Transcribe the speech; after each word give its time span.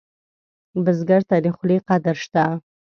بزګر 0.83 1.21
ته 1.29 1.35
د 1.43 1.45
خولې 1.55 1.77
قدر 1.89 2.15
شته 2.23 2.43